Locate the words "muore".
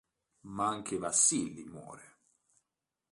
1.69-2.05